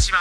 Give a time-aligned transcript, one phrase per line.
[0.00, 0.18] 島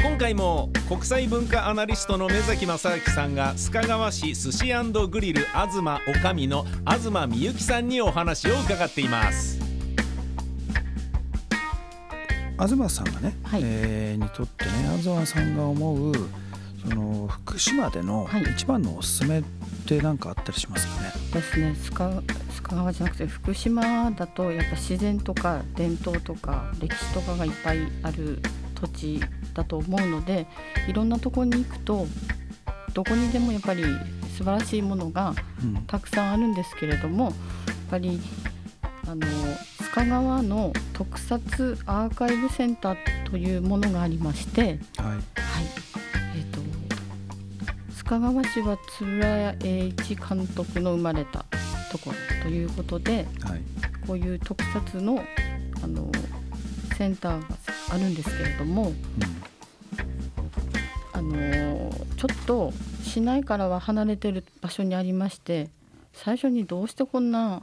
[0.00, 4.72] 今回も国際文化アナリストの目崎正明さんが須賀川市寿司
[5.08, 5.78] グリル東
[6.08, 9.58] おかみの東美幸さんにお話を伺っています。
[12.58, 13.60] 東さんがね、はい。
[13.64, 14.70] えーにとってね
[15.02, 16.12] 東さんが思う
[16.88, 18.42] その福島でのはい。
[18.42, 19.42] 一番のおすすめっ
[19.86, 28.40] て何かあったりしますかね、ですね須賀須賀川じゃなくて福島だとやっぱ自然とか伝統とか歴史とかがいっぱいある
[28.74, 29.20] 土地
[29.54, 30.46] だと思うので
[30.88, 32.06] いろんなところに行くと
[32.94, 33.84] どこにでもやっぱり
[34.36, 35.84] 素晴らしいものがうん。
[35.86, 37.34] たくさんあるんですけれどもやっ
[37.90, 38.20] ぱり
[39.06, 44.62] あの須賀川の特撮アーカイブセンターというものがありまして、
[44.96, 45.46] はい
[48.06, 51.44] 須賀川市は円谷栄一監督の生まれた
[51.90, 53.60] ところということではい。
[54.06, 55.20] こういう特撮の
[55.82, 56.12] あの
[56.96, 57.46] センターが
[57.90, 58.92] あるんですけれども
[61.12, 65.68] あのちょっと市内からは離れてる場所にありまして
[66.12, 67.62] 最初にどうしてこんな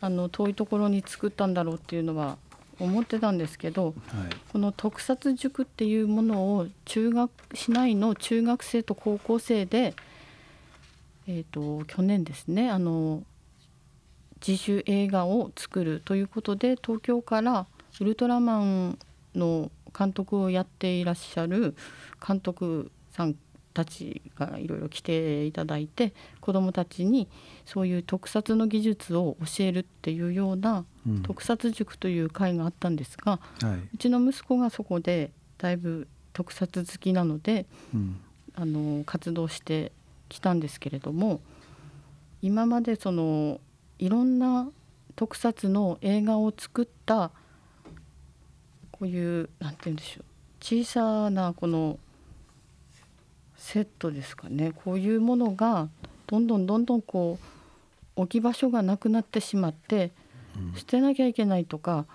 [0.00, 2.38] あの遠いところに作ったんだろうっていうのは
[2.80, 4.30] 思ってたんですけどうんはい。
[4.52, 9.94] この特撮塾っていうものを中学市内の中学生と高校生で、
[11.26, 13.22] えー、と去年ですねあの
[14.46, 17.66] 自主映画を作るということで東京から
[18.00, 18.98] ウルトラマン
[19.34, 21.74] の監督をやっていらっしゃる
[22.26, 23.34] 監督さん
[23.78, 27.28] たちがいろいろ来ていただいて子どもたちに
[27.64, 31.22] そういう特撮の技術を教えるっていうようなうん。
[31.22, 33.88] 特撮塾という会があったんですが、はい。
[33.94, 38.20] うちの息子がそこでだいぶ特撮好きなのでうん。
[38.56, 39.92] あの活動して
[40.28, 41.40] きたんですけれども
[42.42, 43.60] 今までその
[44.00, 44.68] いろんな
[45.14, 47.30] 特撮の映画を作った
[48.90, 50.24] こういうなんて言うんでしょう
[50.60, 52.00] 小さなこの
[53.58, 54.72] セットですかね。
[54.72, 55.88] こういうものが
[56.26, 57.38] どんどんどんどんこ
[58.16, 60.12] う置き場所がなくなってしまって
[60.76, 62.06] 捨てなきゃいけないとか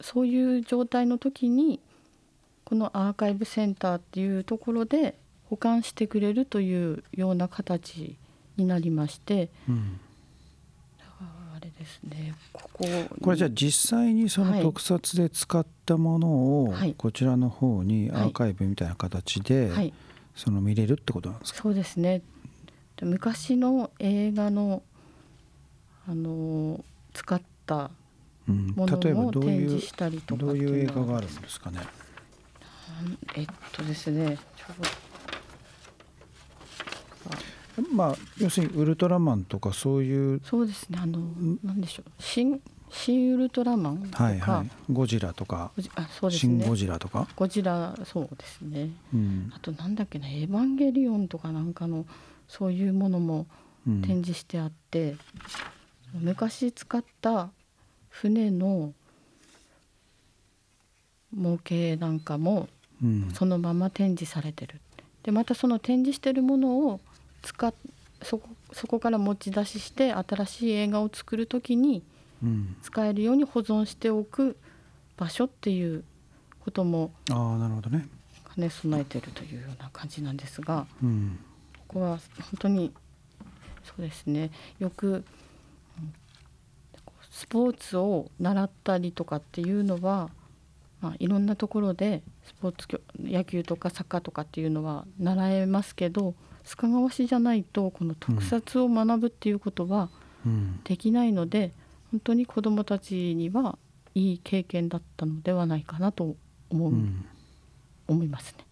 [0.00, 1.80] そういう状態の時に
[2.64, 5.16] このアーカイブセンターっていうところで
[5.50, 8.16] 保管してくれるというような形
[8.56, 10.00] になりましてうん
[11.10, 12.84] あれですねここ
[13.22, 14.62] これじゃあ実際にそのはい。
[14.62, 16.28] 特撮で使ったもの
[16.64, 16.94] をはい。
[16.96, 19.92] こちらの方にアーカイブみたいな形ではい
[20.34, 22.22] その見れるってことなんですか、そうですね。
[22.96, 24.82] で昔の映画の
[26.08, 26.82] あのー
[27.14, 27.90] 使った
[28.48, 28.66] うん。
[28.76, 31.80] もの例えばを展どういう示したりとかどういう映ってのは画があるんですかね？
[33.36, 34.38] えっとですね。
[37.92, 40.98] まあ要するにウルトラマンとかそういうそうですね。
[41.00, 41.18] あの
[41.64, 42.10] なんでしょう。
[42.18, 42.60] 新
[42.94, 44.70] 新ウルトラマンとか、はいはい。
[44.92, 45.72] ゴジラとか。
[45.96, 48.90] あそうですシン・ねゴジラとか、ゴジラそうですね。
[49.12, 49.52] うん。
[49.54, 52.06] あとなんだっけな「エヴァンゲリオン」とかなんかの
[52.48, 53.46] そういうものも
[53.86, 54.02] うん。
[54.02, 55.16] 展示してあって、
[56.14, 57.50] 昔使った
[58.08, 58.94] 船の
[61.34, 62.68] 模型なんかも
[63.02, 63.30] うん。
[63.34, 64.80] そのまま展示されてる。
[65.24, 67.00] でまたその展示してるものを
[67.42, 67.74] 使っ
[68.22, 72.13] そこそこから持ち出しして新しい映画を作る時にうん
[72.82, 74.56] 使えるように保存しておく
[75.16, 76.04] 場所っていう
[76.60, 78.06] こともああなるほどね、
[78.54, 81.38] 兼ね備えてるというような感じなんですがうん。
[81.88, 82.20] ここは本
[82.58, 82.92] 当に
[83.84, 84.50] そうですね。
[84.78, 85.24] よくうん
[87.30, 90.30] スポーツを習ったりとかっていうのは、
[91.00, 96.34] まあ、いろんなところでスポーツ教野球とかサッカーとかっていうのは習えますけど
[96.64, 100.10] 須賀川市じゃないとこの特撮を学ぶっていうことは
[100.46, 100.80] うん。
[100.84, 101.72] できないので、
[102.14, 103.76] 本当に子どもたちには
[104.14, 106.36] いい経験だったのではないかなと
[106.70, 107.26] 思う、うん
[108.06, 108.64] 思いますね。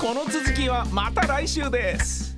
[0.00, 2.31] この続きはまた来週です